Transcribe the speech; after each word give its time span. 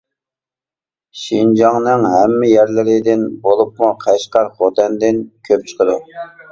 شىنجاڭنىڭ 1.23 2.07
ھەممە 2.13 2.51
يەرلىرىدىن، 2.53 3.29
بولۇپمۇ 3.47 3.95
قەشقەر، 4.09 4.53
خوتەندىن 4.59 5.25
كۆپ 5.51 5.73
چىقىدۇ. 5.75 6.03